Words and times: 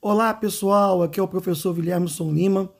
Olá 0.00 0.32
pessoal, 0.34 1.02
aqui 1.02 1.18
é 1.18 1.22
o 1.22 1.26
professor 1.26 1.74
Guilherme 1.74 2.06
Lima 2.32 2.70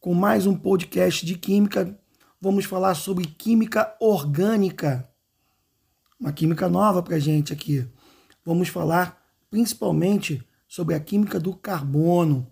com 0.00 0.12
mais 0.12 0.44
um 0.44 0.56
podcast 0.56 1.24
de 1.24 1.36
Química. 1.36 1.96
Vamos 2.40 2.64
falar 2.64 2.94
sobre 2.96 3.26
química 3.26 3.96
orgânica, 4.00 5.08
uma 6.20 6.32
química 6.32 6.68
nova 6.68 7.00
para 7.00 7.18
gente 7.18 7.52
aqui. 7.52 7.88
Vamos 8.44 8.68
falar 8.68 9.24
principalmente 9.48 10.44
sobre 10.66 10.96
a 10.96 11.00
química 11.00 11.38
do 11.38 11.54
carbono. 11.54 12.46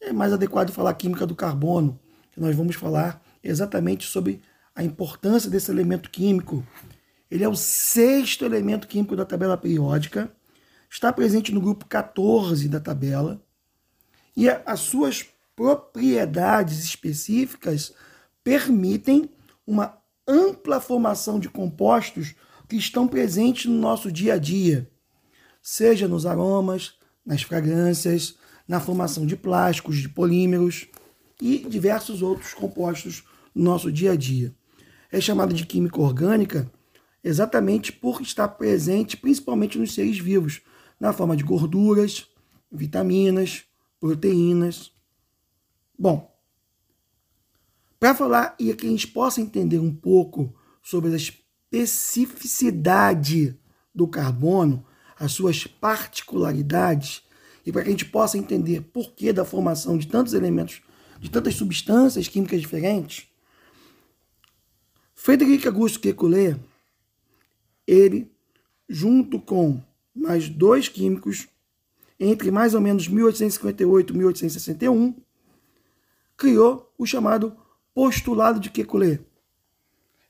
É 0.00 0.12
mais 0.12 0.32
adequado 0.32 0.70
falar 0.70 0.92
química 0.94 1.26
do 1.26 1.34
carbono, 1.34 1.98
que 2.30 2.38
nós 2.38 2.54
vamos 2.54 2.76
falar 2.76 3.22
exatamente 3.42 4.06
sobre 4.06 4.42
a 4.76 4.84
importância 4.84 5.50
desse 5.50 5.70
elemento 5.70 6.10
químico. 6.10 6.64
Ele 7.30 7.42
é 7.42 7.48
o 7.48 7.56
sexto 7.56 8.44
elemento 8.44 8.86
químico 8.86 9.16
da 9.16 9.24
tabela 9.24 9.56
periódica 9.56 10.30
está 10.94 11.12
presente 11.12 11.52
no 11.52 11.60
grupo 11.60 11.86
14 11.86 12.68
da 12.68 12.78
tabela 12.78 13.42
e 14.36 14.48
as 14.48 14.78
suas 14.78 15.26
propriedades 15.56 16.84
específicas 16.84 17.92
permitem 18.44 19.28
uma 19.66 19.98
ampla 20.26 20.80
formação 20.80 21.40
de 21.40 21.48
compostos 21.48 22.36
que 22.68 22.76
estão 22.76 23.08
presentes 23.08 23.66
no 23.66 23.76
nosso 23.76 24.10
dia 24.10 24.34
a 24.34 24.38
dia, 24.38 24.88
seja 25.60 26.06
nos 26.06 26.26
aromas, 26.26 26.94
nas 27.26 27.42
fragrâncias, 27.42 28.36
na 28.66 28.78
formação 28.78 29.26
de 29.26 29.34
plásticos, 29.34 29.96
de 29.96 30.08
polímeros 30.08 30.86
e 31.42 31.58
diversos 31.68 32.22
outros 32.22 32.54
compostos 32.54 33.24
no 33.52 33.64
nosso 33.64 33.90
dia 33.90 34.12
a 34.12 34.16
dia. 34.16 34.54
É 35.10 35.20
chamada 35.20 35.52
de 35.52 35.66
química 35.66 36.00
orgânica 36.00 36.70
exatamente 37.24 37.90
por 37.90 38.22
estar 38.22 38.46
presente 38.46 39.16
principalmente 39.16 39.76
nos 39.76 39.92
seres 39.92 40.18
vivos, 40.18 40.62
na 40.98 41.12
forma 41.12 41.36
de 41.36 41.44
gorduras, 41.44 42.26
vitaminas, 42.70 43.64
proteínas. 44.00 44.92
Bom, 45.98 46.32
para 47.98 48.14
falar 48.14 48.54
e 48.58 48.72
que 48.74 48.86
a 48.86 48.90
gente 48.90 49.08
possa 49.08 49.40
entender 49.40 49.78
um 49.78 49.94
pouco 49.94 50.54
sobre 50.82 51.10
a 51.12 51.16
especificidade 51.16 53.58
do 53.94 54.06
carbono, 54.06 54.84
as 55.18 55.32
suas 55.32 55.66
particularidades, 55.66 57.22
e 57.64 57.72
para 57.72 57.82
que 57.82 57.88
a 57.88 57.92
gente 57.92 58.04
possa 58.04 58.36
entender 58.36 58.82
por 58.82 59.12
que 59.12 59.32
da 59.32 59.42
formação 59.44 59.96
de 59.96 60.06
tantos 60.06 60.34
elementos, 60.34 60.82
de 61.18 61.30
tantas 61.30 61.54
substâncias 61.54 62.28
químicas 62.28 62.60
diferentes, 62.60 63.26
Frederic 65.14 65.66
Auguste 65.66 66.00
Kekulé, 66.00 66.60
ele, 67.86 68.30
junto 68.86 69.40
com 69.40 69.82
mais 70.14 70.48
dois 70.48 70.88
químicos, 70.88 71.48
entre 72.18 72.50
mais 72.50 72.74
ou 72.74 72.80
menos 72.80 73.08
1858 73.08 74.12
e 74.12 74.16
1861, 74.16 75.14
criou 76.36 76.92
o 76.96 77.04
chamado 77.04 77.56
postulado 77.92 78.60
de 78.60 78.70
Kekulé. 78.70 79.20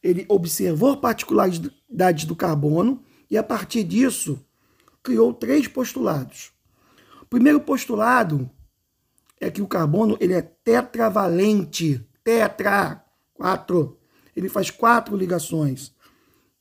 Ele 0.02 0.24
observou 0.28 0.96
particularidades 0.96 2.24
do 2.24 2.36
carbono 2.36 3.02
e, 3.30 3.36
a 3.36 3.42
partir 3.42 3.84
disso, 3.84 4.44
criou 5.02 5.32
três 5.32 5.68
postulados. 5.68 6.52
O 7.22 7.26
primeiro 7.26 7.60
postulado 7.60 8.50
é 9.40 9.50
que 9.50 9.62
o 9.62 9.66
carbono 9.66 10.16
ele 10.20 10.34
é 10.34 10.42
tetravalente, 10.42 12.06
tetra, 12.22 13.04
quatro. 13.34 13.98
Ele 14.36 14.48
faz 14.48 14.70
quatro 14.70 15.16
ligações. 15.16 15.92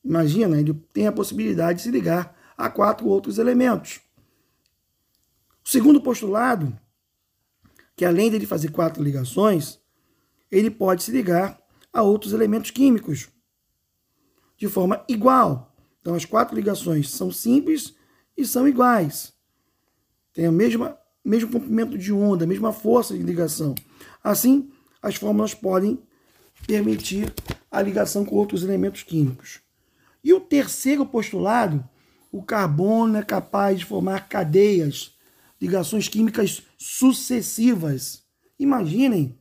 Imagina, 0.03 0.59
ele 0.59 0.73
tem 0.94 1.07
a 1.07 1.11
possibilidade 1.11 1.77
de 1.77 1.83
se 1.83 1.91
ligar 1.91 2.33
a 2.58 2.70
quatro 2.70 3.08
outros 3.08 3.38
elementos. 3.38 4.00
O 5.64 5.70
segundo 5.70 6.02
postulado, 6.02 6.78
que 7.96 8.06
além 8.06 8.32
de 8.32 8.46
fazer 8.46 8.72
quatro 8.72 9.02
ligações, 9.04 9.80
ele 10.52 10.70
pode 10.70 11.04
se 11.04 11.12
ligar 11.12 11.59
a 11.92 12.02
outros 12.02 12.34
elementos 12.34 12.72
químicos 12.72 13.30
de 14.58 14.68
forma 14.68 15.03
igual. 15.08 15.75
Então, 16.02 16.16
as 16.16 16.25
quatro 16.25 16.56
ligações 16.56 17.09
são 17.09 17.31
simples 17.31 17.94
e 18.36 18.46
são 18.46 18.68
iguais. 18.68 19.34
Tem 20.34 20.46
a 20.46 20.52
mesma 20.52 20.97
mesmo 21.24 21.52
comprimento 21.52 21.97
de 21.97 22.12
onda, 22.12 22.44
a 22.44 22.47
mesma 22.47 22.74
força 22.74 23.16
de 23.16 23.24
ligação. 23.24 23.74
Assim, 24.22 24.69
as 25.02 25.16
fórmulas 25.16 25.53
podem 25.53 26.02
permitir 26.68 27.34
a 27.72 27.81
ligação 27.81 28.25
com 28.25 28.36
outros 28.36 28.63
elementos 28.63 29.03
químicos. 29.03 29.62
E 30.24 30.34
o 30.34 30.40
terceiro 30.40 31.06
postulado 31.06 31.88
o 32.33 32.41
carbono 32.41 33.16
é 33.16 33.21
capaz 33.21 33.77
de 33.77 33.85
formar 33.85 34.27
cadeias, 34.27 35.16
ligações 35.61 36.07
químicas 36.07 36.63
sucessivas. 36.79 38.23
Imaginem 38.57 39.38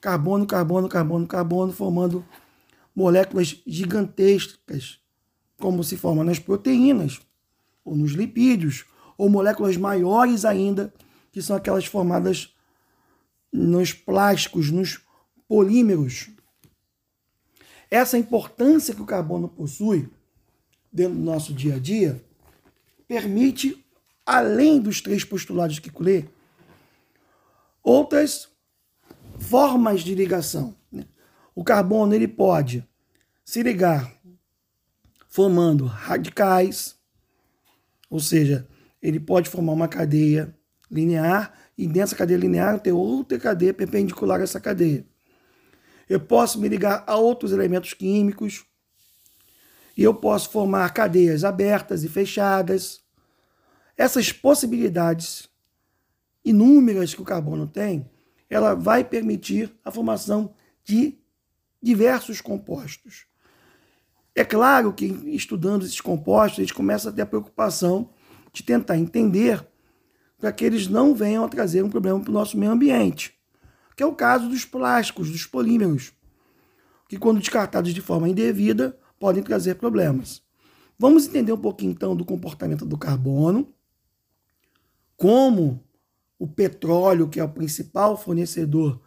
carbono, 0.00 0.46
carbono, 0.46 0.88
carbono, 0.88 1.26
carbono 1.26 1.70
formando 1.70 2.24
moléculas 2.96 3.60
gigantescas, 3.66 5.00
como 5.58 5.84
se 5.84 5.98
forma 5.98 6.24
nas 6.24 6.38
proteínas, 6.38 7.20
ou 7.84 7.94
nos 7.94 8.12
lipídios, 8.12 8.86
ou 9.18 9.28
moléculas 9.28 9.76
maiores 9.76 10.46
ainda, 10.46 10.94
que 11.30 11.42
são 11.42 11.54
aquelas 11.54 11.84
formadas 11.84 12.54
nos 13.52 13.92
plásticos, 13.92 14.70
nos 14.70 14.98
polímeros. 15.46 16.30
Essa 17.90 18.16
importância 18.16 18.94
que 18.94 19.02
o 19.02 19.06
carbono 19.06 19.46
possui 19.46 20.08
dentro 20.90 21.18
do 21.18 21.24
nosso 21.24 21.52
dia 21.52 21.74
a 21.74 21.78
dia 21.78 22.29
permite, 23.10 23.84
além 24.24 24.80
dos 24.80 25.00
três 25.00 25.24
postulados 25.24 25.80
que 25.80 25.90
colê, 25.90 26.26
outras 27.82 28.48
formas 29.36 30.02
de 30.02 30.14
ligação. 30.14 30.76
Né? 30.92 31.04
O 31.52 31.64
carbono 31.64 32.14
ele 32.14 32.28
pode 32.28 32.88
se 33.44 33.64
ligar 33.64 34.14
formando 35.28 35.86
radicais, 35.86 36.94
ou 38.08 38.20
seja, 38.20 38.68
ele 39.02 39.18
pode 39.18 39.50
formar 39.50 39.72
uma 39.72 39.88
cadeia 39.88 40.56
linear 40.88 41.52
e 41.76 41.88
nessa 41.88 42.14
cadeia 42.14 42.38
linear 42.38 42.78
ter 42.78 42.92
outra 42.92 43.40
cadeia 43.40 43.74
perpendicular 43.74 44.38
a 44.38 44.44
essa 44.44 44.60
cadeia. 44.60 45.04
Eu 46.08 46.20
posso 46.20 46.60
me 46.60 46.68
ligar 46.68 47.02
a 47.08 47.16
outros 47.16 47.50
elementos 47.50 47.92
químicos, 47.92 48.64
e 50.00 50.02
eu 50.02 50.14
posso 50.14 50.48
formar 50.48 50.94
cadeias 50.94 51.44
abertas 51.44 52.04
e 52.04 52.08
fechadas. 52.08 53.02
Essas 53.98 54.32
possibilidades 54.32 55.46
inúmeras 56.42 57.12
que 57.12 57.20
o 57.20 57.24
carbono 57.24 57.66
tem, 57.66 58.10
ela 58.48 58.72
vai 58.72 59.04
permitir 59.04 59.70
a 59.84 59.90
formação 59.90 60.54
de 60.82 61.18
diversos 61.82 62.40
compostos. 62.40 63.26
É 64.34 64.42
claro 64.42 64.94
que 64.94 65.04
estudando 65.04 65.84
esses 65.84 66.00
compostos, 66.00 66.60
a 66.60 66.62
gente 66.62 66.72
começa 66.72 67.10
a 67.10 67.12
ter 67.12 67.20
a 67.20 67.26
preocupação 67.26 68.08
de 68.54 68.62
tentar 68.62 68.96
entender 68.96 69.62
para 70.38 70.50
que 70.50 70.64
eles 70.64 70.88
não 70.88 71.14
venham 71.14 71.44
a 71.44 71.48
trazer 71.48 71.84
um 71.84 71.90
problema 71.90 72.18
para 72.20 72.30
o 72.30 72.32
nosso 72.32 72.56
meio 72.56 72.72
ambiente, 72.72 73.38
que 73.94 74.02
é 74.02 74.06
o 74.06 74.14
caso 74.14 74.48
dos 74.48 74.64
plásticos, 74.64 75.30
dos 75.30 75.44
polímeros, 75.44 76.14
que 77.06 77.18
quando 77.18 77.38
descartados 77.38 77.92
de 77.92 78.00
forma 78.00 78.30
indevida, 78.30 78.98
podem 79.20 79.42
trazer 79.42 79.76
problemas. 79.76 80.42
Vamos 80.98 81.26
entender 81.26 81.52
um 81.52 81.58
pouquinho 81.58 81.92
então 81.92 82.16
do 82.16 82.24
comportamento 82.24 82.84
do 82.84 82.98
carbono, 82.98 83.72
como 85.16 85.84
o 86.38 86.48
petróleo, 86.48 87.28
que 87.28 87.38
é 87.38 87.44
o 87.44 87.48
principal 87.48 88.16
fornecedor 88.16 89.00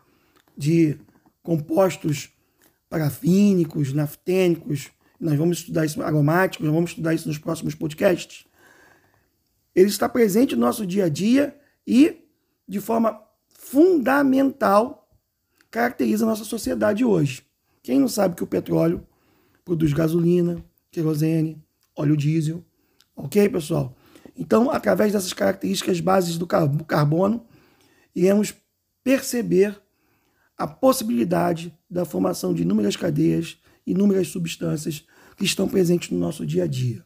de 0.56 0.98
compostos 1.42 2.32
parafínicos, 2.88 3.92
naftênicos, 3.92 4.92
nós 5.20 5.38
vamos 5.38 5.60
estudar 5.60 5.86
isso 5.86 6.02
aromáticos, 6.02 6.66
nós 6.66 6.76
vamos 6.76 6.92
estudar 6.92 7.16
isso 7.16 7.28
nos 7.28 7.40
próximos 7.40 7.74
podcasts. 7.74 8.46
Ele 9.74 9.88
está 9.88 10.08
presente 10.08 10.56
no 10.56 10.62
nosso 10.62 10.86
dia 10.86 11.06
a 11.06 11.10
dia 11.10 11.60
e, 11.88 12.24
de 12.68 12.80
forma 12.80 13.20
fundamental, 13.50 15.10
caracteriza 15.72 16.24
a 16.24 16.28
nossa 16.30 16.44
sociedade 16.44 17.04
hoje. 17.04 17.44
Quem 17.82 18.00
não 18.00 18.08
sabe 18.08 18.36
que 18.36 18.44
o 18.44 18.48
petróleo 18.48 19.06
produz 19.64 19.94
gasolina, 19.94 20.64
querosene, 20.92 21.62
óleo 21.96 22.18
diesel. 22.18 22.64
Ok, 23.16 23.48
pessoal? 23.50 23.96
Então, 24.36 24.72
através 24.72 25.14
dessas 25.14 25.34
características 25.34 26.00
bases 26.00 26.38
do 26.38 26.48
carbono, 26.48 27.46
iremos 28.16 28.54
perceber 29.04 29.80
a 30.58 30.68
possibilidade 30.68 31.74
da 31.90 32.06
formação 32.06 32.54
de 32.54 32.64
inúmeras 32.64 32.96
cadeias, 32.96 33.58
inúmeras 33.86 34.30
substâncias 34.30 35.06
que 35.36 35.46
estão 35.46 35.68
presentes 35.68 36.10
no 36.10 36.18
nosso 36.18 36.46
dia 36.46 36.64
a 36.64 36.68
dia. 36.68 37.04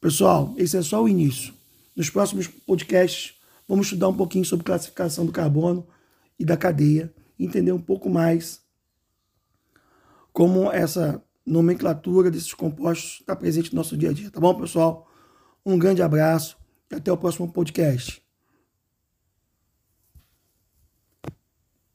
Pessoal, 0.00 0.54
esse 0.56 0.76
é 0.76 0.82
só 0.82 1.02
o 1.02 1.08
início. 1.08 1.54
Nos 1.94 2.10
próximos 2.10 2.46
podcasts, 2.48 3.34
vamos 3.68 3.86
estudar 3.86 4.08
um 4.08 4.16
pouquinho 4.16 4.44
sobre 4.44 4.64
classificação 4.64 5.24
do 5.24 5.32
carbono 5.32 5.86
e 6.38 6.44
da 6.44 6.56
cadeia, 6.56 7.12
entender 7.38 7.72
um 7.72 7.80
pouco 7.80 8.10
mais 8.10 8.61
como 10.32 10.70
essa 10.70 11.22
nomenclatura 11.44 12.30
desses 12.30 12.54
compostos 12.54 13.18
está 13.20 13.34
presente 13.34 13.72
no 13.72 13.78
nosso 13.78 13.96
dia 13.96 14.10
a 14.10 14.12
dia, 14.12 14.30
tá 14.30 14.40
bom, 14.40 14.54
pessoal? 14.54 15.08
Um 15.64 15.78
grande 15.78 16.02
abraço 16.02 16.56
e 16.90 16.94
até 16.94 17.12
o 17.12 17.16
próximo 17.16 17.50
podcast. 17.52 18.21